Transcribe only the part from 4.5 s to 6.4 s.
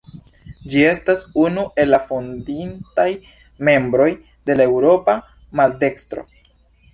de la Eŭropa Maldekstro.